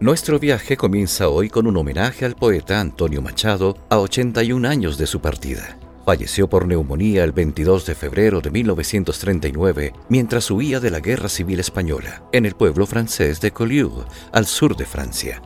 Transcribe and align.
Nuestro 0.00 0.38
viaje 0.38 0.76
comienza 0.76 1.28
hoy 1.28 1.48
con 1.48 1.66
un 1.66 1.76
homenaje 1.76 2.24
al 2.24 2.36
poeta 2.36 2.80
Antonio 2.80 3.20
Machado 3.20 3.76
a 3.88 3.98
81 3.98 4.68
años 4.68 4.96
de 4.96 5.08
su 5.08 5.20
partida. 5.20 5.76
Falleció 6.06 6.48
por 6.48 6.68
neumonía 6.68 7.24
el 7.24 7.32
22 7.32 7.84
de 7.84 7.96
febrero 7.96 8.40
de 8.40 8.52
1939 8.52 9.92
mientras 10.08 10.52
huía 10.52 10.78
de 10.78 10.92
la 10.92 11.00
Guerra 11.00 11.28
Civil 11.28 11.58
Española 11.58 12.22
en 12.30 12.46
el 12.46 12.54
pueblo 12.54 12.86
francés 12.86 13.40
de 13.40 13.50
Collioure, 13.50 14.06
al 14.30 14.46
sur 14.46 14.76
de 14.76 14.86
Francia. 14.86 15.42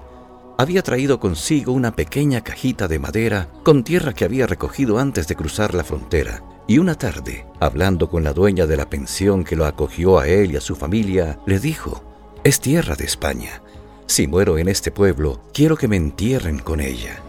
Había 0.59 0.83
traído 0.83 1.19
consigo 1.19 1.73
una 1.73 1.97
pequeña 1.97 2.43
cajita 2.43 2.89
de 2.89 2.99
madera 2.99 3.49
con 3.63 3.83
tierra 3.83 4.13
que 4.13 4.27
había 4.27 4.47
recogido 4.47 4.99
antes 4.99 5.29
de 5.29 5.35
cruzar 5.35 5.73
la 5.73 5.83
frontera. 5.83 6.45
Y 6.69 6.77
una 6.77 6.95
tarde, 6.95 7.47
hablando 7.59 8.11
con 8.11 8.23
la 8.23 8.35
dueña 8.35 8.67
de 8.67 8.77
la 8.77 8.91
pensión 8.91 9.45
que 9.45 9.57
lo 9.57 9.65
acogió 9.65 10.19
a 10.19 10.29
él 10.29 10.53
y 10.53 10.57
a 10.57 10.61
su 10.61 10.77
familia, 10.77 11.39
le 11.47 11.59
dijo, 11.59 12.05
es 12.45 12.61
tierra 12.61 12.97
de 12.97 13.05
España. 13.05 13.63
Si 14.07 14.27
muero 14.27 14.59
en 14.59 14.69
este 14.69 14.91
pueblo, 14.91 15.41
quiero 15.53 15.77
que 15.77 15.89
me 15.89 15.97
entierren 15.97 16.59
con 16.59 16.81
ella. 16.81 17.23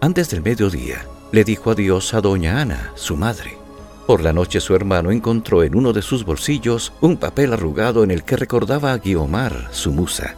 Antes 0.00 0.30
del 0.30 0.42
mediodía, 0.42 1.04
le 1.32 1.44
dijo 1.44 1.70
adiós 1.70 2.14
a 2.14 2.20
doña 2.20 2.60
Ana, 2.60 2.92
su 2.94 3.16
madre. 3.16 3.58
Por 4.06 4.22
la 4.22 4.32
noche 4.32 4.60
su 4.60 4.74
hermano 4.74 5.10
encontró 5.10 5.62
en 5.62 5.76
uno 5.76 5.92
de 5.92 6.02
sus 6.02 6.24
bolsillos 6.24 6.92
un 7.00 7.16
papel 7.16 7.52
arrugado 7.52 8.02
en 8.02 8.10
el 8.10 8.24
que 8.24 8.36
recordaba 8.36 8.92
a 8.92 8.98
Guiomar, 8.98 9.68
su 9.72 9.92
musa. 9.92 10.36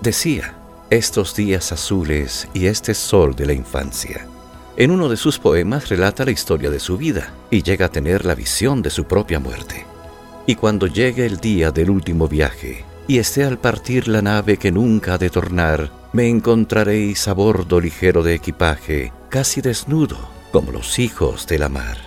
Decía, 0.00 0.54
estos 0.90 1.34
días 1.34 1.72
azules 1.72 2.48
y 2.52 2.66
este 2.66 2.94
sol 2.94 3.34
de 3.34 3.46
la 3.46 3.52
infancia. 3.52 4.26
En 4.76 4.90
uno 4.90 5.08
de 5.08 5.16
sus 5.16 5.38
poemas 5.38 5.88
relata 5.88 6.24
la 6.24 6.30
historia 6.30 6.70
de 6.70 6.80
su 6.80 6.98
vida 6.98 7.32
y 7.50 7.62
llega 7.62 7.86
a 7.86 7.90
tener 7.90 8.24
la 8.26 8.34
visión 8.34 8.82
de 8.82 8.90
su 8.90 9.04
propia 9.04 9.40
muerte. 9.40 9.86
Y 10.46 10.54
cuando 10.54 10.86
llegue 10.86 11.24
el 11.24 11.38
día 11.38 11.70
del 11.70 11.90
último 11.90 12.28
viaje 12.28 12.84
y 13.08 13.18
esté 13.18 13.44
al 13.44 13.58
partir 13.58 14.08
la 14.08 14.22
nave 14.22 14.56
que 14.56 14.72
nunca 14.72 15.14
ha 15.14 15.18
de 15.18 15.30
tornar, 15.30 15.90
me 16.12 16.28
encontraréis 16.28 17.28
a 17.28 17.34
bordo 17.34 17.80
ligero 17.80 18.22
de 18.22 18.34
equipaje, 18.34 19.12
casi 19.28 19.60
desnudo, 19.60 20.16
como 20.52 20.72
los 20.72 20.98
hijos 20.98 21.46
de 21.46 21.58
la 21.58 21.68
mar. 21.68 21.98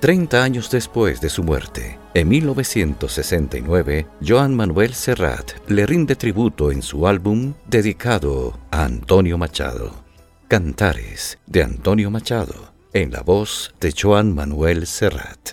Treinta 0.00 0.42
años 0.42 0.70
después 0.70 1.20
de 1.20 1.28
su 1.28 1.44
muerte, 1.44 1.98
en 2.14 2.28
1969, 2.28 4.06
Joan 4.26 4.56
Manuel 4.56 4.94
Serrat 4.94 5.52
le 5.68 5.86
rinde 5.86 6.16
tributo 6.16 6.72
en 6.72 6.82
su 6.82 7.06
álbum 7.06 7.54
dedicado 7.66 8.58
a 8.70 8.84
Antonio 8.84 9.38
Machado. 9.38 10.02
Cantares 10.48 11.38
de 11.46 11.62
Antonio 11.62 12.10
Machado, 12.10 12.72
en 12.92 13.12
la 13.12 13.20
voz 13.20 13.74
de 13.78 13.94
Joan 13.96 14.34
Manuel 14.34 14.86
Serrat. 14.86 15.52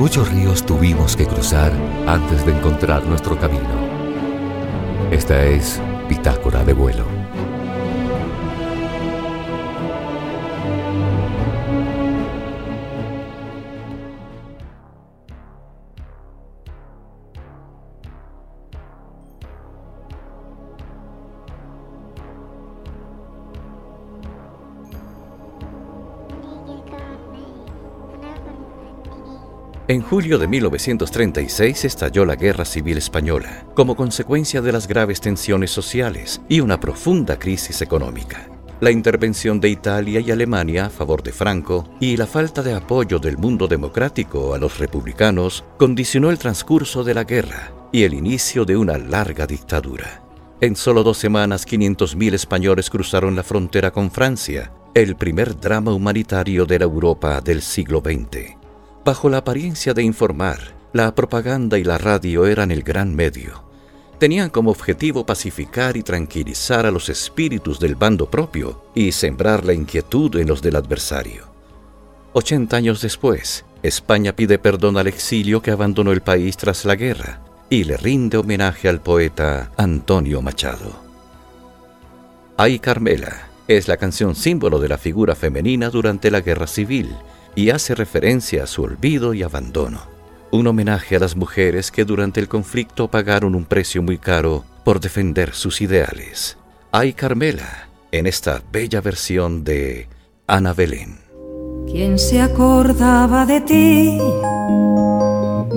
Muchos 0.00 0.32
ríos 0.32 0.64
tuvimos 0.64 1.14
que 1.14 1.26
cruzar 1.26 1.70
antes 2.06 2.46
de 2.46 2.52
encontrar 2.52 3.04
nuestro 3.04 3.38
camino. 3.38 3.68
Esta 5.10 5.44
es 5.44 5.78
Bitácora 6.08 6.64
de 6.64 6.72
vuelo. 6.72 7.19
En 29.90 30.02
julio 30.02 30.38
de 30.38 30.46
1936 30.46 31.84
estalló 31.84 32.24
la 32.24 32.36
Guerra 32.36 32.64
Civil 32.64 32.96
Española, 32.96 33.66
como 33.74 33.96
consecuencia 33.96 34.62
de 34.62 34.70
las 34.70 34.86
graves 34.86 35.20
tensiones 35.20 35.72
sociales 35.72 36.40
y 36.48 36.60
una 36.60 36.78
profunda 36.78 37.40
crisis 37.40 37.82
económica. 37.82 38.48
La 38.78 38.92
intervención 38.92 39.58
de 39.58 39.68
Italia 39.68 40.20
y 40.20 40.30
Alemania 40.30 40.86
a 40.86 40.90
favor 40.90 41.24
de 41.24 41.32
Franco 41.32 41.90
y 41.98 42.16
la 42.16 42.28
falta 42.28 42.62
de 42.62 42.72
apoyo 42.72 43.18
del 43.18 43.36
mundo 43.36 43.66
democrático 43.66 44.54
a 44.54 44.58
los 44.58 44.78
republicanos 44.78 45.64
condicionó 45.76 46.30
el 46.30 46.38
transcurso 46.38 47.02
de 47.02 47.14
la 47.14 47.24
guerra 47.24 47.72
y 47.90 48.04
el 48.04 48.14
inicio 48.14 48.64
de 48.64 48.76
una 48.76 48.96
larga 48.96 49.44
dictadura. 49.44 50.22
En 50.60 50.76
solo 50.76 51.02
dos 51.02 51.18
semanas, 51.18 51.66
500.000 51.66 52.34
españoles 52.34 52.90
cruzaron 52.90 53.34
la 53.34 53.42
frontera 53.42 53.90
con 53.90 54.12
Francia, 54.12 54.70
el 54.94 55.16
primer 55.16 55.58
drama 55.58 55.92
humanitario 55.92 56.64
de 56.64 56.78
la 56.78 56.84
Europa 56.84 57.40
del 57.40 57.60
siglo 57.60 58.00
XX. 58.04 58.59
Bajo 59.10 59.28
la 59.28 59.38
apariencia 59.38 59.92
de 59.92 60.04
informar, 60.04 60.72
la 60.92 61.12
propaganda 61.16 61.76
y 61.78 61.82
la 61.82 61.98
radio 61.98 62.46
eran 62.46 62.70
el 62.70 62.84
gran 62.84 63.12
medio. 63.12 63.64
Tenían 64.20 64.50
como 64.50 64.70
objetivo 64.70 65.26
pacificar 65.26 65.96
y 65.96 66.04
tranquilizar 66.04 66.86
a 66.86 66.92
los 66.92 67.08
espíritus 67.08 67.80
del 67.80 67.96
bando 67.96 68.30
propio 68.30 68.84
y 68.94 69.10
sembrar 69.10 69.64
la 69.64 69.72
inquietud 69.72 70.36
en 70.36 70.46
los 70.46 70.62
del 70.62 70.76
adversario. 70.76 71.48
Ochenta 72.34 72.76
años 72.76 73.02
después, 73.02 73.64
España 73.82 74.36
pide 74.36 74.60
perdón 74.60 74.96
al 74.96 75.08
exilio 75.08 75.60
que 75.60 75.72
abandonó 75.72 76.12
el 76.12 76.20
país 76.20 76.56
tras 76.56 76.84
la 76.84 76.94
guerra 76.94 77.40
y 77.68 77.82
le 77.82 77.96
rinde 77.96 78.36
homenaje 78.36 78.88
al 78.88 79.00
poeta 79.00 79.72
Antonio 79.76 80.40
Machado. 80.40 81.02
Ay 82.56 82.78
Carmela 82.78 83.48
es 83.66 83.88
la 83.88 83.96
canción 83.96 84.36
símbolo 84.36 84.78
de 84.78 84.88
la 84.88 84.98
figura 84.98 85.34
femenina 85.34 85.90
durante 85.90 86.30
la 86.30 86.42
guerra 86.42 86.68
civil 86.68 87.12
y 87.54 87.70
hace 87.70 87.94
referencia 87.94 88.64
a 88.64 88.66
su 88.66 88.82
olvido 88.82 89.34
y 89.34 89.42
abandono. 89.42 90.00
Un 90.50 90.66
homenaje 90.66 91.16
a 91.16 91.20
las 91.20 91.36
mujeres 91.36 91.90
que 91.90 92.04
durante 92.04 92.40
el 92.40 92.48
conflicto 92.48 93.08
pagaron 93.08 93.54
un 93.54 93.64
precio 93.64 94.02
muy 94.02 94.18
caro 94.18 94.64
por 94.84 95.00
defender 95.00 95.54
sus 95.54 95.80
ideales. 95.80 96.58
Hay 96.92 97.12
Carmela 97.12 97.88
en 98.10 98.26
esta 98.26 98.60
bella 98.72 99.00
versión 99.00 99.62
de 99.62 100.08
Ana 100.46 100.72
Belén. 100.72 101.20
¿Quién 101.86 102.18
se 102.18 102.40
acordaba 102.40 103.46
de 103.46 103.60
ti 103.60 104.18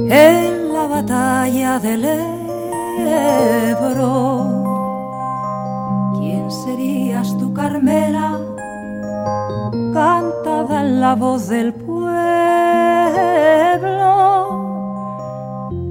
en 0.09 0.73
la 0.73 0.87
batalla 0.87 1.79
del 1.79 2.05
Ebro? 3.65 4.13
¿Quién 6.19 6.49
serías 6.49 7.37
tú, 7.37 7.53
Carmela? 7.53 8.52
Cantada 9.93 10.81
en 10.81 11.01
la 11.01 11.15
voz 11.15 11.47
del 11.47 11.73
pueblo. 11.73 12.03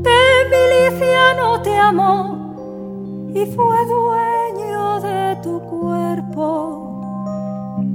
De 0.07 0.23
miliciano 0.55 1.61
te 1.63 1.77
amó 1.77 2.15
y 3.35 3.45
fue 3.47 3.77
dueño 3.97 5.01
de 5.01 5.37
tu 5.43 5.61
cuerpo. 5.61 6.49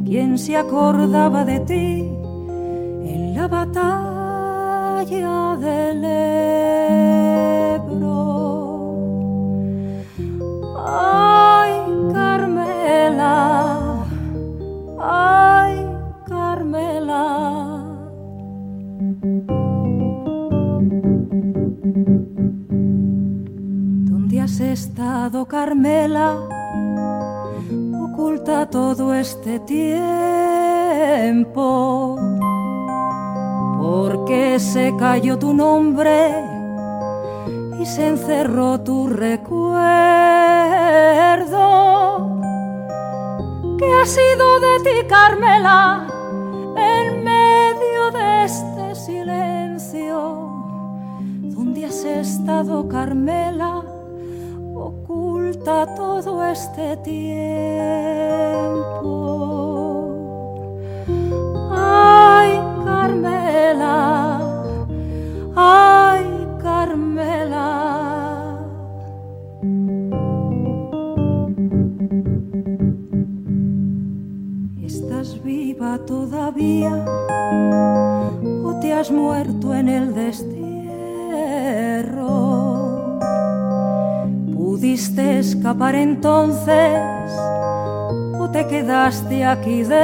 Quien 0.05 0.37
se 0.37 0.57
acordaba 0.57 1.45
de 1.45 1.59
ti 1.61 2.17
en 3.13 3.33
la 3.35 3.47
batalla 3.47 3.97
del 5.59 6.03
Ebro. 7.75 8.16
Estado, 24.59 25.45
Carmela? 25.45 26.37
Oculta 28.01 28.69
todo 28.69 29.13
este 29.13 29.59
tiempo. 29.59 29.87
Porque 33.79 34.59
se 34.59 34.93
cayó 34.97 35.37
tu 35.37 35.53
nombre 35.53 36.33
y 37.79 37.85
se 37.85 38.07
encerró 38.07 38.79
tu 38.81 39.07
recuerdo 39.07 39.77
¿Qué 43.77 43.85
ha 43.85 44.05
sido 44.05 44.59
de 44.59 44.79
ti, 44.83 45.07
Carmela, 45.07 46.07
en 46.75 47.23
medio 47.23 48.11
de 48.11 48.45
este 48.45 48.95
silencio? 48.95 50.49
¿Dónde 51.43 51.85
has 51.85 52.03
estado, 52.03 52.87
Carmela? 52.87 53.86
Oculta 55.57 55.95
todo 55.95 56.43
este 56.45 56.97
tiempo. 56.97 57.17
Ay, 61.71 62.59
Carmela, 62.85 64.39
ay, 65.55 66.47
Carmela. 66.61 67.87
todavía 76.05 77.03
o 78.63 78.79
te 78.79 78.93
has 78.93 79.09
muerto 79.11 79.73
en 79.73 79.89
el 79.89 80.13
destierro. 80.13 80.57
pudiste 84.77 85.39
escapar 85.39 85.95
entonces 85.95 87.31
o 88.39 88.47
te 88.51 88.67
quedaste 88.67 89.43
aquí 89.43 89.81
dentro. 89.81 89.97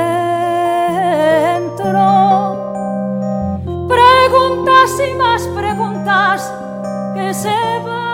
Preguntas 3.88 5.00
y 5.08 5.13
más 5.13 5.44
preguntas 5.50 6.51
que 7.13 7.36
se 7.36 7.50
van. 7.86 8.12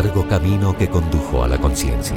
largo 0.00 0.28
camino 0.28 0.76
que 0.78 0.86
condujo 0.86 1.42
a 1.42 1.48
la 1.48 1.58
conciencia. 1.58 2.14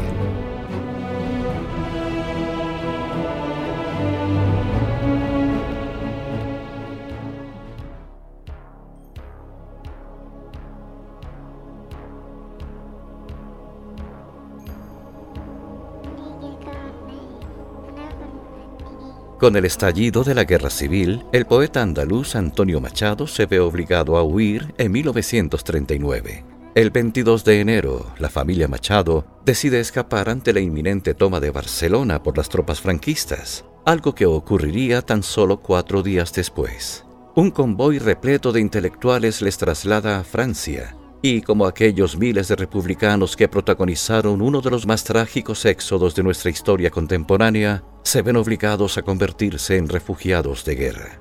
Con 19.39 19.55
el 19.55 19.65
estallido 19.65 20.23
de 20.23 20.35
la 20.35 20.43
guerra 20.43 20.69
civil, 20.69 21.25
el 21.31 21.47
poeta 21.47 21.81
andaluz 21.81 22.35
Antonio 22.35 22.79
Machado 22.79 23.25
se 23.25 23.47
ve 23.47 23.59
obligado 23.59 24.17
a 24.17 24.21
huir 24.21 24.71
en 24.77 24.91
1939. 24.91 26.50
El 26.73 26.89
22 26.89 27.43
de 27.43 27.59
enero, 27.59 28.13
la 28.17 28.29
familia 28.29 28.69
Machado 28.69 29.25
decide 29.43 29.81
escapar 29.81 30.29
ante 30.29 30.53
la 30.53 30.61
inminente 30.61 31.13
toma 31.13 31.41
de 31.41 31.51
Barcelona 31.51 32.23
por 32.23 32.37
las 32.37 32.47
tropas 32.47 32.79
franquistas, 32.79 33.65
algo 33.83 34.15
que 34.15 34.25
ocurriría 34.25 35.01
tan 35.01 35.21
solo 35.21 35.59
cuatro 35.59 36.01
días 36.01 36.31
después. 36.31 37.03
Un 37.35 37.51
convoy 37.51 37.99
repleto 37.99 38.53
de 38.53 38.61
intelectuales 38.61 39.41
les 39.41 39.57
traslada 39.57 40.17
a 40.17 40.23
Francia, 40.23 40.95
y 41.21 41.41
como 41.41 41.65
aquellos 41.65 42.17
miles 42.17 42.47
de 42.47 42.55
republicanos 42.55 43.35
que 43.35 43.49
protagonizaron 43.49 44.41
uno 44.41 44.61
de 44.61 44.71
los 44.71 44.87
más 44.87 45.03
trágicos 45.03 45.65
éxodos 45.65 46.15
de 46.15 46.23
nuestra 46.23 46.51
historia 46.51 46.89
contemporánea, 46.89 47.83
se 48.03 48.21
ven 48.21 48.37
obligados 48.37 48.97
a 48.97 49.01
convertirse 49.01 49.75
en 49.75 49.89
refugiados 49.89 50.63
de 50.63 50.75
guerra. 50.75 51.19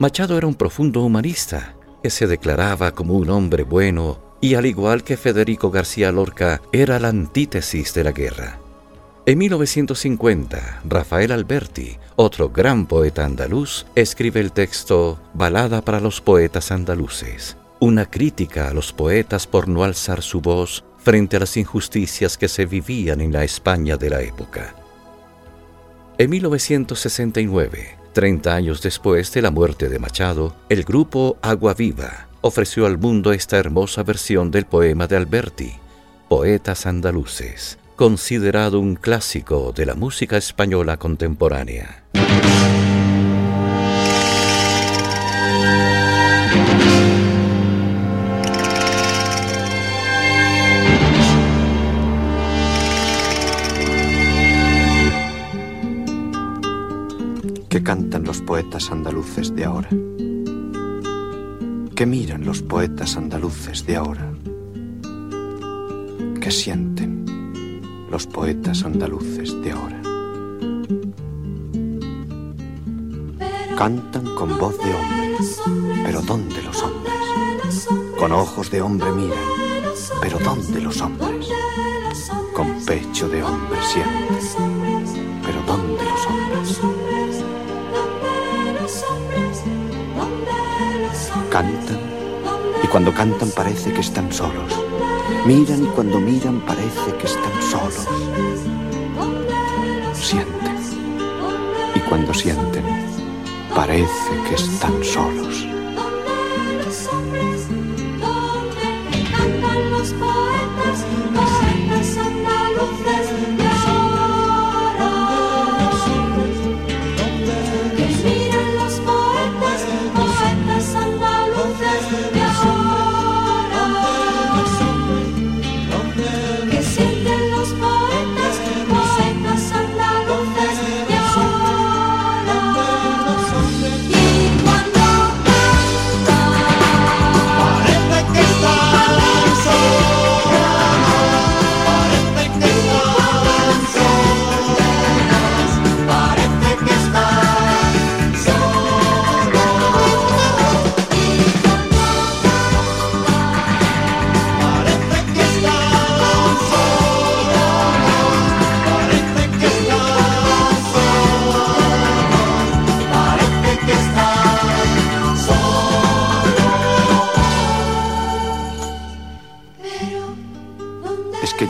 Machado 0.00 0.36
era 0.36 0.48
un 0.48 0.56
profundo 0.56 1.02
humanista 1.02 1.76
que 2.02 2.10
se 2.10 2.26
declaraba 2.26 2.90
como 2.90 3.14
un 3.14 3.30
hombre 3.30 3.62
bueno 3.62 4.29
y 4.40 4.54
al 4.54 4.66
igual 4.66 5.04
que 5.04 5.16
Federico 5.16 5.70
García 5.70 6.10
Lorca 6.12 6.62
era 6.72 6.98
la 6.98 7.08
antítesis 7.08 7.92
de 7.94 8.04
la 8.04 8.12
guerra. 8.12 8.58
En 9.26 9.38
1950, 9.38 10.80
Rafael 10.88 11.30
Alberti, 11.30 11.98
otro 12.16 12.48
gran 12.48 12.86
poeta 12.86 13.24
andaluz, 13.24 13.86
escribe 13.94 14.40
el 14.40 14.52
texto 14.52 15.20
Balada 15.34 15.82
para 15.82 16.00
los 16.00 16.20
poetas 16.20 16.72
andaluces, 16.72 17.56
una 17.80 18.06
crítica 18.06 18.68
a 18.68 18.74
los 18.74 18.92
poetas 18.92 19.46
por 19.46 19.68
no 19.68 19.84
alzar 19.84 20.22
su 20.22 20.40
voz 20.40 20.84
frente 20.98 21.36
a 21.36 21.40
las 21.40 21.56
injusticias 21.56 22.38
que 22.38 22.48
se 22.48 22.66
vivían 22.66 23.20
en 23.20 23.32
la 23.32 23.44
España 23.44 23.96
de 23.96 24.10
la 24.10 24.22
época. 24.22 24.74
En 26.16 26.30
1969, 26.30 27.98
30 28.12 28.54
años 28.54 28.82
después 28.82 29.32
de 29.32 29.42
la 29.42 29.50
muerte 29.50 29.88
de 29.88 29.98
Machado, 29.98 30.56
el 30.68 30.82
grupo 30.84 31.38
Agua 31.42 31.74
Viva 31.74 32.29
ofreció 32.42 32.86
al 32.86 32.98
mundo 32.98 33.32
esta 33.32 33.58
hermosa 33.58 34.02
versión 34.02 34.50
del 34.50 34.64
poema 34.64 35.06
de 35.06 35.16
Alberti, 35.16 35.72
Poetas 36.28 36.86
Andaluces, 36.86 37.78
considerado 37.96 38.80
un 38.80 38.96
clásico 38.96 39.72
de 39.72 39.86
la 39.86 39.94
música 39.94 40.36
española 40.36 40.96
contemporánea. 40.96 42.04
¿Qué 57.68 57.84
cantan 57.84 58.24
los 58.24 58.40
poetas 58.40 58.90
andaluces 58.90 59.54
de 59.54 59.64
ahora? 59.64 59.88
¿Qué 62.00 62.06
miran 62.06 62.46
los 62.46 62.62
poetas 62.62 63.18
andaluces 63.18 63.84
de 63.84 63.96
ahora? 63.96 64.32
¿Qué 66.40 66.50
sienten 66.50 67.26
los 68.10 68.26
poetas 68.26 68.84
andaluces 68.84 69.54
de 69.60 69.70
ahora? 69.70 70.00
Cantan 73.76 74.34
con 74.34 74.58
voz 74.58 74.78
de 74.78 74.94
hombre, 74.94 75.36
pero 76.02 76.22
¿dónde 76.22 76.62
los 76.62 76.82
hombres? 76.82 77.86
Con 78.18 78.32
ojos 78.32 78.70
de 78.70 78.80
hombre 78.80 79.12
miran, 79.12 79.38
pero 80.22 80.38
¿dónde 80.38 80.80
los 80.80 81.02
hombres? 81.02 81.50
Con 82.54 82.82
pecho 82.86 83.28
de 83.28 83.42
hombre 83.42 83.78
sienten, 83.82 84.79
cuando 92.90 93.14
cantan 93.14 93.50
parece 93.50 93.92
que 93.92 94.00
están 94.00 94.32
solos. 94.32 94.72
Miran 95.46 95.84
y 95.84 95.86
cuando 95.88 96.18
miran 96.18 96.60
parece 96.66 97.14
que 97.18 97.26
están 97.26 97.62
solos. 97.62 98.06
Sienten 100.14 100.76
y 101.94 102.00
cuando 102.00 102.34
sienten 102.34 102.84
parece 103.74 104.32
que 104.48 104.54
están 104.56 105.04
solos. 105.04 105.66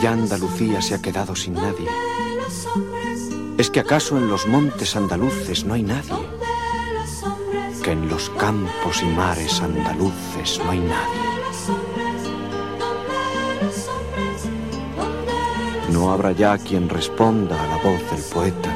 Ya 0.01 0.13
Andalucía 0.13 0.81
se 0.81 0.95
ha 0.95 1.01
quedado 1.01 1.35
sin 1.35 1.53
nadie? 1.53 1.87
¿Es 3.59 3.69
que 3.69 3.79
acaso 3.79 4.17
en 4.17 4.27
los 4.27 4.47
montes 4.47 4.95
andaluces 4.95 5.63
no 5.63 5.75
hay 5.75 5.83
nadie? 5.83 6.27
¿Que 7.83 7.91
en 7.91 8.09
los 8.09 8.31
campos 8.31 9.03
y 9.03 9.05
mares 9.05 9.61
andaluces 9.61 10.59
no 10.63 10.71
hay 10.71 10.79
nadie? 10.79 11.21
No 15.91 16.11
habrá 16.11 16.31
ya 16.31 16.57
quien 16.57 16.89
responda 16.89 17.61
a 17.61 17.67
la 17.67 17.77
voz 17.77 18.01
del 18.09 18.23
poeta, 18.33 18.75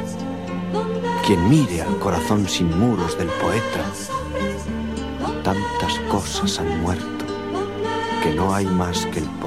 quien 1.25 1.49
mire 1.49 1.81
al 1.81 1.97
corazón 1.97 2.47
sin 2.47 2.77
muros 2.77 3.17
del 3.17 3.29
poeta. 3.29 3.83
Tantas 5.43 5.99
cosas 6.11 6.59
han 6.59 6.81
muerto 6.81 7.25
que 8.21 8.31
no 8.35 8.53
hay 8.53 8.65
más 8.65 9.07
que 9.07 9.19
el 9.19 9.25
poeta. 9.25 9.44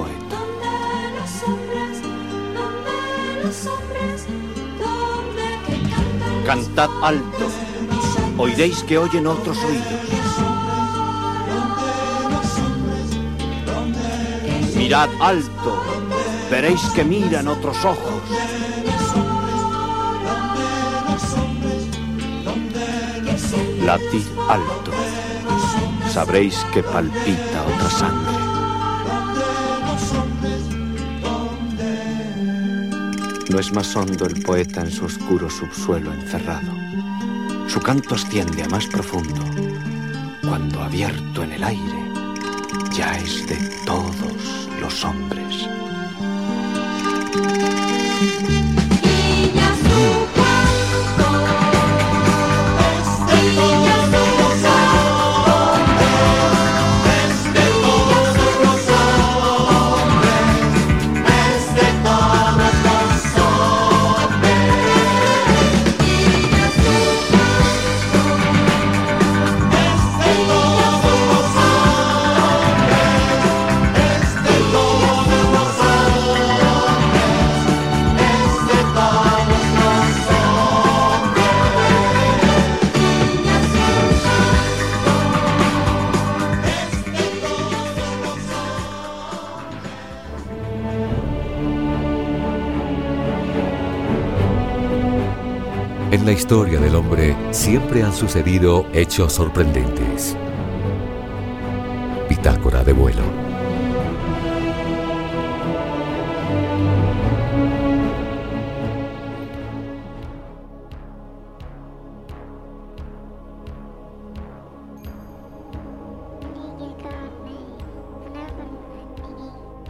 Cantad 6.49 6.89
alto, 7.03 7.45
oiréis 8.39 8.81
que 8.81 8.97
oyen 8.97 9.27
otros 9.27 9.55
oídos. 9.55 9.85
Mirad 14.75 15.09
alto, 15.21 15.83
veréis 16.49 16.81
que 16.95 17.03
miran 17.03 17.49
otros 17.49 17.77
ojos. 17.85 18.23
Latid 23.85 24.25
alto, 24.49 24.91
sabréis 26.11 26.55
que 26.73 26.81
palpita 26.81 27.63
otra 27.75 27.89
sangre. 27.91 28.38
No 33.49 33.59
es 33.59 33.73
más 33.73 33.95
hondo 33.95 34.27
el 34.27 34.41
poeta 34.43 34.81
en 34.81 34.91
su 34.91 35.05
oscuro 35.05 35.49
subsuelo 35.49 36.13
encerrado. 36.13 36.71
Su 37.67 37.79
canto 37.79 38.13
asciende 38.13 38.63
a 38.63 38.69
más 38.69 38.85
profundo, 38.85 39.43
cuando 40.47 40.81
abierto 40.81 41.43
en 41.43 41.53
el 41.53 41.63
aire, 41.63 42.03
ya 42.93 43.17
es 43.17 43.47
de 43.47 43.57
todos 43.85 44.69
los 44.79 45.03
hombres. 45.03 45.67
La 96.29 96.33
historia 96.33 96.79
del 96.79 96.93
hombre 96.93 97.35
siempre 97.49 98.03
han 98.03 98.13
sucedido 98.13 98.85
hechos 98.93 99.33
sorprendentes. 99.33 100.37
Bitácora 102.29 102.83
de 102.83 102.93
vuelo. 102.93 103.23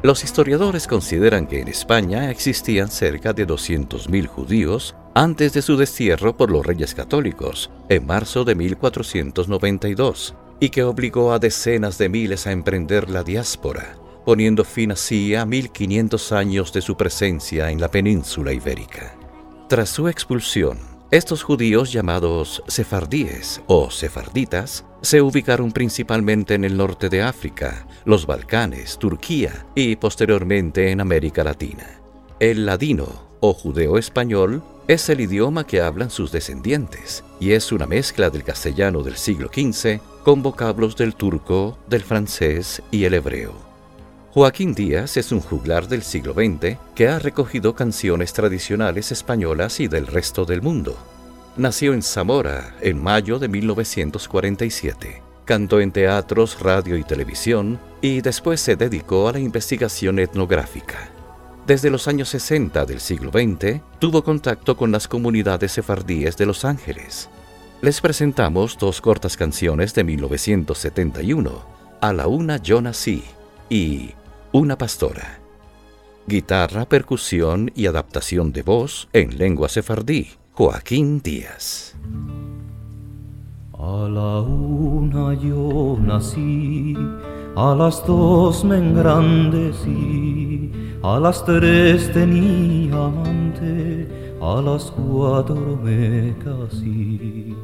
Los 0.02 0.24
historiadores 0.24 0.88
consideran 0.88 1.48
que 1.48 1.60
en 1.60 1.68
España 1.68 2.32
existían 2.32 2.88
cerca 2.88 3.34
de 3.34 3.46
200.000 3.46 4.28
judíos 4.28 4.96
antes 5.14 5.54
de 5.54 5.62
su 5.62 5.78
destierro 5.78 6.36
por 6.36 6.52
los 6.52 6.66
reyes 6.66 6.94
católicos, 6.94 7.70
en 7.90 8.06
marzo 8.06 8.44
de 8.44 8.56
1492, 8.56 10.36
y 10.60 10.70
que 10.70 10.84
obligó 10.84 11.32
a 11.32 11.40
decenas 11.40 11.98
de 11.98 12.10
miles 12.10 12.48
a 12.48 12.52
emprender 12.52 13.10
la 13.10 13.24
diáspora, 13.24 13.98
poniendo 14.26 14.64
fin 14.64 14.92
así 14.92 15.36
a 15.36 15.46
1500 15.46 16.32
años 16.32 16.74
de 16.74 16.82
su 16.82 16.98
presencia 16.98 17.72
en 17.72 17.80
la 17.80 17.90
península 17.90 18.54
ibérica. 18.54 19.16
Tras 19.68 19.90
su 19.90 20.08
expulsión, 20.08 20.78
estos 21.12 21.42
judíos 21.42 21.92
llamados 21.92 22.62
sefardíes 22.68 23.62
o 23.66 23.90
sefarditas 23.90 24.86
se 25.02 25.22
ubicaron 25.22 25.72
principalmente 25.72 26.54
en 26.54 26.66
el 26.66 26.78
norte 26.78 27.10
de 27.10 27.24
África, 27.24 27.88
los 28.06 28.28
Balcanes, 28.28 29.00
Turquía 29.00 29.66
y 29.74 29.96
posteriormente 29.96 30.92
en 30.92 31.02
América 31.02 31.44
Latina. 31.44 32.00
El 32.40 32.66
ladino 32.66 33.30
o 33.40 33.54
judeo 33.54 33.98
español 33.98 34.62
es 34.90 35.08
el 35.08 35.22
idioma 35.22 35.68
que 35.68 35.82
hablan 35.82 36.10
sus 36.10 36.32
descendientes 36.32 37.24
y 37.40 37.52
es 37.52 37.72
una 37.72 37.86
mezcla 37.86 38.32
del 38.32 38.44
castellano 38.44 39.04
del 39.04 39.18
siglo 39.18 39.52
XV 39.54 40.00
con 40.24 40.42
vocablos 40.42 40.96
del 40.96 41.14
turco, 41.14 41.78
del 41.88 42.02
francés 42.02 42.82
y 42.90 43.04
el 43.04 43.14
hebreo. 43.14 43.54
Joaquín 44.32 44.74
Díaz 44.74 45.16
es 45.18 45.32
un 45.32 45.42
juglar 45.42 45.88
del 45.88 46.02
siglo 46.02 46.34
XX 46.34 46.80
que 46.96 47.08
ha 47.08 47.20
recogido 47.20 47.76
canciones 47.76 48.34
tradicionales 48.34 49.12
españolas 49.12 49.80
y 49.80 49.88
del 49.88 50.08
resto 50.08 50.44
del 50.44 50.64
mundo. 50.64 50.98
Nació 51.56 51.94
en 51.94 52.02
Zamora 52.02 52.76
en 52.82 53.00
mayo 53.00 53.38
de 53.38 53.48
1947. 53.48 55.22
Cantó 55.46 55.82
en 55.82 55.92
teatros, 55.92 56.60
radio 56.62 56.98
y 56.98 57.04
televisión 57.04 57.80
y 58.02 58.22
después 58.22 58.60
se 58.60 58.76
dedicó 58.76 59.30
a 59.30 59.34
la 59.34 59.40
investigación 59.40 60.18
etnográfica. 60.18 61.12
Desde 61.70 61.92
los 61.92 62.08
años 62.08 62.30
60 62.30 62.84
del 62.88 63.00
siglo 63.00 63.30
XX 63.30 63.82
tuvo 64.00 64.24
contacto 64.24 64.76
con 64.76 64.92
las 64.92 65.08
comunidades 65.08 65.74
sefardíes 65.74 66.36
de 66.36 66.48
Los 66.48 66.66
Ángeles. 66.66 67.30
Les 67.84 68.02
presentamos 68.02 68.76
dos 68.80 69.02
cortas 69.02 69.38
canciones 69.38 69.94
de 69.94 70.04
1971, 70.04 71.64
A 72.02 72.12
la 72.12 72.26
una 72.26 72.58
yo 72.58 72.82
nací 72.82 73.24
y 73.70 74.16
una 74.52 74.80
pastora. 74.80 75.42
Guitarra, 76.26 76.86
percusión 76.90 77.72
y 77.76 77.86
adaptación 77.86 78.52
de 78.52 78.64
voz 78.64 79.08
en 79.14 79.38
lengua 79.38 79.70
sefardí. 79.70 80.30
Joaquín 80.54 81.22
Díaz. 81.22 81.94
A 83.74 84.10
la 84.10 84.42
una 84.42 85.40
yo 85.40 86.00
nací, 86.02 86.96
a 87.56 87.76
las 87.76 88.06
dos 88.06 88.64
me 88.64 88.78
engrandecí, 88.78 90.72
a 91.02 91.20
las 91.20 91.44
tres 91.46 92.12
tenía 92.14 93.06
amante, 93.06 94.08
a 94.42 94.62
las 94.62 94.92
cuatro 94.92 95.80
me 95.84 96.36
casí, 96.44 97.56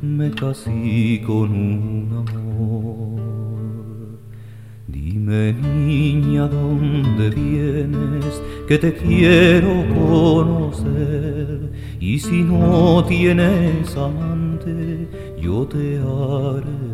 me 0.00 0.30
casí 0.30 1.22
con 1.26 1.50
un 1.50 2.24
amor. 2.28 3.22
Dime 4.86 5.52
niña, 5.54 6.48
¿dónde 6.48 7.30
vienes? 7.30 8.42
Que 8.68 8.78
te 8.78 8.92
quiero 8.92 9.84
conocer. 9.94 11.72
Y 11.98 12.18
si 12.18 12.42
no 12.42 13.04
tienes 13.04 13.96
amante, 13.96 15.08
yo 15.40 15.66
te 15.66 15.98
haré 15.98 16.92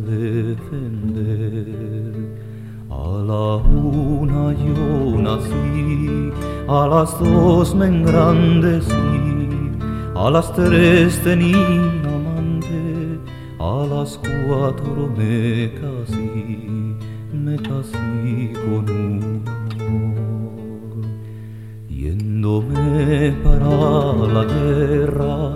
defender. 0.55 1.98
La 3.27 3.57
una 3.57 4.53
yo 4.53 5.21
nací, 5.21 6.31
a 6.69 6.87
las 6.87 7.19
dos 7.19 7.75
me 7.75 7.87
engrandecí, 7.87 8.93
a 10.15 10.31
las 10.31 10.53
tres 10.55 11.21
tenía 11.23 11.57
amante, 12.05 13.19
a 13.59 13.87
las 13.91 14.19
cuatro 14.19 15.11
me 15.17 15.73
casí 15.81 16.69
me 17.49 17.57
casé 17.57 18.53
con 18.53 18.89
un 18.91 19.43
amor. 19.81 21.07
Yéndome 21.89 23.33
para 23.43 23.73
la 24.35 24.45
guerra, 24.45 25.55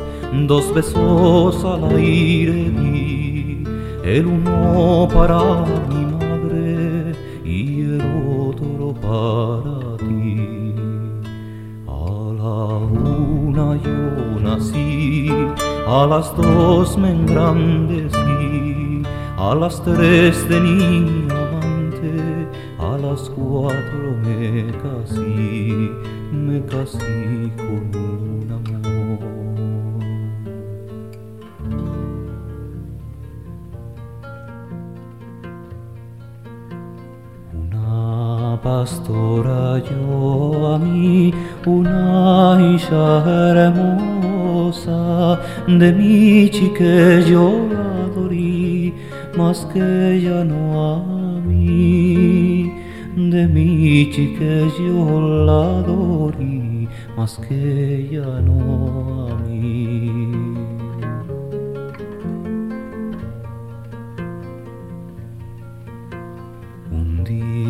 dos 0.49 0.75
besos 0.75 1.65
al 1.65 1.97
aire 1.97 2.71
di, 2.71 3.65
el 4.05 4.27
uno 4.27 5.09
para 5.13 5.65
mi 5.89 6.02
a 15.93 16.07
las 16.07 16.35
dos 16.39 16.97
me 16.97 17.11
engrandecí, 17.11 19.03
a 19.37 19.55
las 19.55 19.83
tres 19.83 20.49
tenía 20.49 21.51
a 22.79 22.97
las 22.97 23.29
cuatro 23.29 24.17
me 24.23 24.73
casí, 24.83 25.91
me 26.33 26.65
casí 26.65 27.53
con 27.59 28.02
a 40.67 40.79
mí, 40.79 41.33
una 41.67 42.59
hija 42.61 43.25
hermosa, 43.51 45.41
de 45.67 45.93
mi 45.93 46.49
chique 46.51 47.25
yo 47.29 47.67
la 47.73 48.05
adorí, 48.05 48.95
más 49.37 49.67
que 49.73 50.17
ella 50.17 50.45
no 50.45 50.97
a 50.97 51.13
de 53.31 53.47
mi 53.47 54.11
chique 54.11 54.71
yo 54.79 55.21
la 55.47 55.81
adorí 55.81 56.89
más 57.17 57.39
que 57.39 58.09
ella 58.09 58.41
no 58.41 59.29
a 59.29 59.35
mí. 59.49 60.12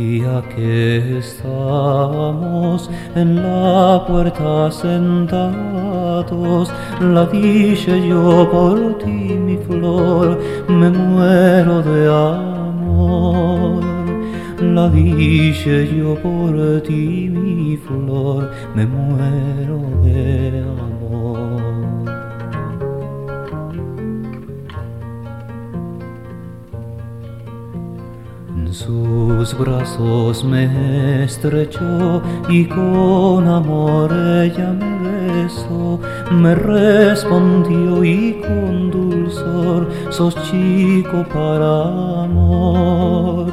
Día 0.03 0.43
que 0.55 1.19
estábamos 1.19 2.91
en 3.15 3.43
la 3.43 4.05
puerta 4.07 4.71
sentados, 4.71 6.71
la 7.01 7.27
dije 7.27 8.09
yo 8.09 8.49
por 8.51 8.99
ti, 8.99 9.37
mi 9.47 9.57
flor, 9.59 10.39
me 10.69 10.91
muero 10.91 11.83
de 11.83 12.09
amor 12.09 13.83
la 14.63 14.89
dije 14.89 15.97
yo 15.97 16.15
por 16.23 16.81
ti, 16.83 17.29
mi 17.29 17.77
flor, 17.77 18.51
me 18.75 18.87
muero 18.87 19.81
de 20.03 20.61
amor. 20.61 21.02
Brazos 29.59 30.45
me 30.45 31.25
estrechó 31.25 32.23
y 32.49 32.65
con 32.67 33.49
amor 33.49 34.13
ella 34.13 34.73
me 34.73 35.43
besó, 35.43 35.99
me 36.31 36.55
respondió 36.55 38.05
y 38.05 38.41
con 38.41 38.91
dulzor, 38.91 39.89
sos 40.11 40.37
chico 40.45 41.25
para 41.33 42.25
amor 42.25 43.53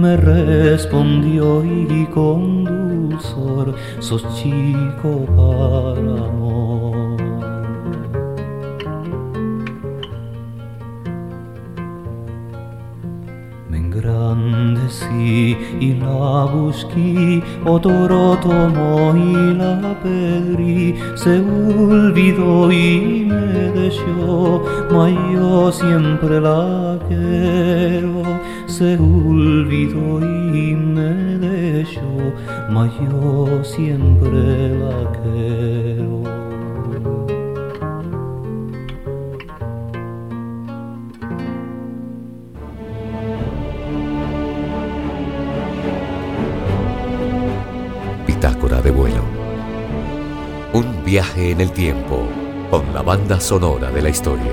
me 0.00 0.16
respondió 0.16 1.62
y 1.64 2.06
con 2.06 2.64
dulzor, 2.64 3.74
sos 3.98 4.24
chico 4.34 5.26
para 5.36 6.26
amor. 6.26 6.79
Me 14.30 14.36
grande 14.36 14.88
sì 14.88 15.56
il 15.78 15.98
la 15.98 16.46
buschi 16.46 17.42
otorotomo 17.64 19.12
y 19.16 19.56
la 19.56 19.96
pedri 20.02 20.94
se 21.14 21.40
olvidó 21.40 22.70
y 22.70 23.26
me 23.26 23.72
dejó 23.72 24.62
ma 24.90 25.08
yo 25.32 25.72
siempre 25.72 26.40
la 26.40 26.98
quiero. 27.08 28.22
Se 28.66 28.96
olvidó 28.96 30.20
y 30.20 30.76
me 30.76 31.38
dejó 31.38 32.32
ma 32.70 32.86
yo 32.86 33.64
siempre 33.64 34.78
la 34.78 35.10
quiero 35.22 36.39
vuelo. 48.90 49.22
Un 50.72 51.04
viaje 51.04 51.50
en 51.50 51.60
el 51.60 51.72
tiempo 51.72 52.26
con 52.70 52.92
la 52.94 53.02
banda 53.02 53.40
sonora 53.40 53.90
de 53.90 54.02
la 54.02 54.08
historia. 54.08 54.52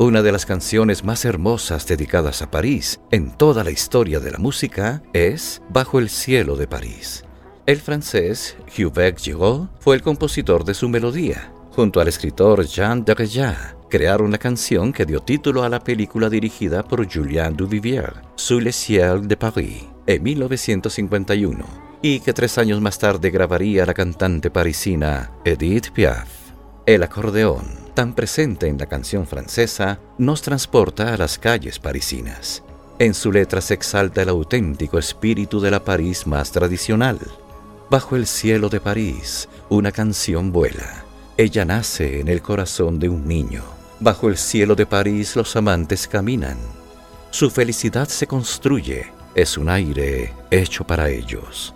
Una 0.00 0.22
de 0.22 0.32
las 0.32 0.46
canciones 0.46 1.04
más 1.04 1.26
hermosas 1.26 1.86
dedicadas 1.86 2.40
a 2.40 2.50
París 2.50 3.00
en 3.10 3.30
toda 3.30 3.64
la 3.64 3.70
historia 3.70 4.18
de 4.18 4.30
la 4.30 4.38
música 4.38 5.02
es 5.12 5.60
Bajo 5.68 5.98
el 5.98 6.08
cielo 6.08 6.56
de 6.56 6.66
París. 6.66 7.24
El 7.70 7.80
francés 7.80 8.56
Hubert 8.76 9.20
Giraud 9.20 9.68
fue 9.78 9.94
el 9.94 10.02
compositor 10.02 10.64
de 10.64 10.74
su 10.74 10.88
melodía. 10.88 11.52
Junto 11.70 12.00
al 12.00 12.08
escritor 12.08 12.66
Jean 12.66 13.04
Dereja, 13.04 13.76
crearon 13.88 14.32
la 14.32 14.38
canción 14.38 14.92
que 14.92 15.06
dio 15.06 15.20
título 15.20 15.62
a 15.62 15.68
la 15.68 15.78
película 15.78 16.28
dirigida 16.28 16.82
por 16.82 17.08
Julien 17.08 17.56
Duvivier, 17.56 18.12
Sous 18.34 18.60
le 18.60 18.72
ciel 18.72 19.28
de 19.28 19.36
Paris, 19.36 19.84
en 20.04 20.20
1951, 20.20 21.64
y 22.02 22.18
que 22.18 22.32
tres 22.32 22.58
años 22.58 22.80
más 22.80 22.98
tarde 22.98 23.30
grabaría 23.30 23.86
la 23.86 23.94
cantante 23.94 24.50
parisina 24.50 25.30
Edith 25.44 25.92
Piaf. 25.92 26.28
El 26.86 27.04
acordeón, 27.04 27.66
tan 27.94 28.16
presente 28.16 28.66
en 28.66 28.78
la 28.78 28.86
canción 28.86 29.28
francesa, 29.28 30.00
nos 30.18 30.42
transporta 30.42 31.14
a 31.14 31.16
las 31.16 31.38
calles 31.38 31.78
parisinas. 31.78 32.64
En 32.98 33.14
su 33.14 33.30
letra 33.30 33.60
se 33.60 33.74
exalta 33.74 34.22
el 34.22 34.28
auténtico 34.28 34.98
espíritu 34.98 35.60
de 35.60 35.70
la 35.70 35.84
París 35.84 36.26
más 36.26 36.50
tradicional, 36.50 37.20
Bajo 37.90 38.14
el 38.14 38.28
cielo 38.28 38.68
de 38.68 38.78
París, 38.78 39.48
una 39.68 39.90
canción 39.90 40.52
vuela. 40.52 41.04
Ella 41.36 41.64
nace 41.64 42.20
en 42.20 42.28
el 42.28 42.40
corazón 42.40 43.00
de 43.00 43.08
un 43.08 43.26
niño. 43.26 43.64
Bajo 43.98 44.28
el 44.28 44.36
cielo 44.36 44.76
de 44.76 44.86
París 44.86 45.34
los 45.34 45.56
amantes 45.56 46.06
caminan. 46.06 46.56
Su 47.32 47.50
felicidad 47.50 48.06
se 48.06 48.28
construye, 48.28 49.06
es 49.34 49.58
un 49.58 49.68
aire 49.68 50.32
hecho 50.52 50.86
para 50.86 51.10
ellos. 51.10 51.74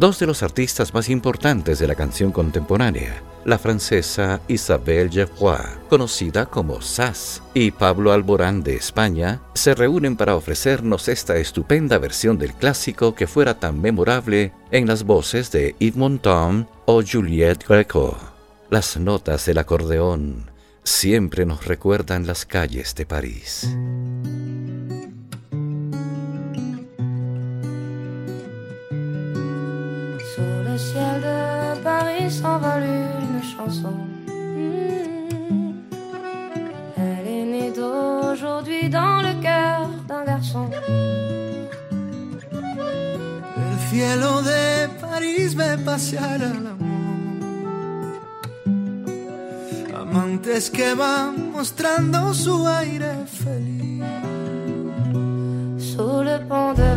Dos 0.00 0.18
de 0.18 0.26
los 0.26 0.42
artistas 0.42 0.94
más 0.94 1.10
importantes 1.10 1.78
de 1.78 1.86
la 1.86 1.94
canción 1.94 2.32
contemporánea, 2.32 3.22
la 3.44 3.58
francesa 3.58 4.40
Isabelle 4.48 5.10
Geoffroy, 5.10 5.58
conocida 5.90 6.46
como 6.46 6.80
Sass, 6.80 7.42
y 7.52 7.70
Pablo 7.70 8.10
Alborán 8.10 8.62
de 8.62 8.76
España, 8.76 9.42
se 9.52 9.74
reúnen 9.74 10.16
para 10.16 10.36
ofrecernos 10.36 11.08
esta 11.08 11.36
estupenda 11.36 11.98
versión 11.98 12.38
del 12.38 12.54
clásico 12.54 13.14
que 13.14 13.26
fuera 13.26 13.60
tan 13.60 13.78
memorable 13.78 14.54
en 14.70 14.86
las 14.86 15.04
voces 15.04 15.52
de 15.52 15.76
Yves 15.78 15.96
Montand 15.96 16.66
o 16.86 17.02
Juliette 17.02 17.68
Greco. 17.68 18.16
Las 18.70 18.96
notas 18.96 19.44
del 19.44 19.58
acordeón 19.58 20.50
siempre 20.82 21.44
nos 21.44 21.66
recuerdan 21.66 22.26
las 22.26 22.46
calles 22.46 22.94
de 22.94 23.04
París. 23.04 23.68
Paris 32.20 32.30
s'envole 32.30 32.84
une 32.84 33.42
chanson. 33.42 33.94
Hmm. 34.26 35.72
Elle 36.96 37.26
est 37.26 37.44
née 37.44 37.72
d'aujourd'hui 37.72 38.88
dans 38.88 39.22
le 39.22 39.40
cœur 39.40 39.88
d'un 40.08 40.24
garçon. 40.24 40.68
El 43.56 43.78
cielo 43.88 44.42
de 44.42 44.88
París 45.00 45.54
ve 45.54 45.76
pasear 45.84 46.34
al 46.34 46.42
amor. 46.42 46.88
Amantes 50.00 50.70
que 50.70 50.94
van 50.94 51.52
mostrando 51.52 52.34
su 52.34 52.66
aire 52.66 53.14
feliz. 53.26 54.04
Sous 55.78 56.22
le 56.22 56.38
pont 56.48 56.74
de 56.74 56.92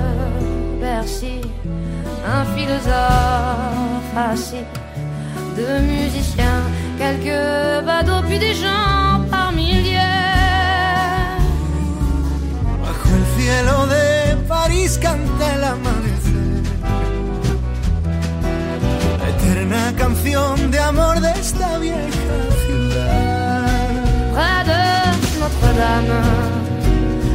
Bercy 0.82 1.42
un 2.26 2.46
philosophe 2.56 4.16
assis, 4.16 4.66
deux 5.56 5.80
musiciens, 5.80 6.62
quelques 6.98 7.86
badauds, 7.86 8.24
puis 8.28 8.40
des 8.40 8.54
gens 8.54 9.22
par 9.30 9.52
milliers. 9.52 10.00
Bajo 12.82 13.10
el 13.20 13.26
cielo 13.36 13.78
de 13.94 14.36
París 14.48 14.98
canta 14.98 15.46
el 15.56 15.64
amanecer, 15.64 16.64
la 19.20 19.28
eterna 19.34 19.94
canción 19.98 20.72
de 20.72 20.80
amor 20.80 21.20
de 21.22 21.32
esta 21.40 21.78
vieja 21.80 22.36
ciudad. 22.66 23.92
Près 24.34 24.62
de 24.72 24.84
Notre-Dame, 25.40 26.22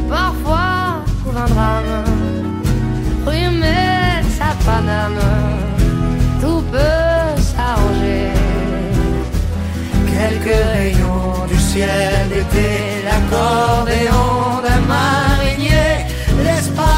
parfois 0.08 1.04
couvre 1.22 1.40
un 1.44 1.48
drame, 1.54 2.04
rue 3.26 3.48
tout 6.40 6.62
peut 6.70 7.07
Quelques 10.18 10.62
rayons 10.74 11.46
du 11.48 11.58
ciel 11.70 12.28
d'été, 12.28 12.68
l'accordéon 13.06 14.60
d'un 14.64 14.82
marinier, 14.94 15.92
l'espoir 16.44 16.97